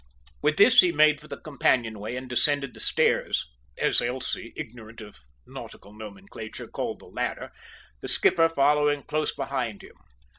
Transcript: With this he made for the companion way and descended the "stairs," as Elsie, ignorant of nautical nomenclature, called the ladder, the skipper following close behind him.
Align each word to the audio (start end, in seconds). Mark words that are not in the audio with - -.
With 0.41 0.57
this 0.57 0.81
he 0.81 0.91
made 0.91 1.21
for 1.21 1.27
the 1.27 1.37
companion 1.37 1.99
way 1.99 2.15
and 2.17 2.27
descended 2.27 2.73
the 2.73 2.79
"stairs," 2.79 3.47
as 3.77 4.01
Elsie, 4.01 4.51
ignorant 4.55 4.99
of 4.99 5.19
nautical 5.45 5.93
nomenclature, 5.93 6.65
called 6.65 6.97
the 6.97 7.05
ladder, 7.05 7.51
the 7.99 8.07
skipper 8.07 8.49
following 8.49 9.03
close 9.03 9.35
behind 9.35 9.83
him. 9.83 9.93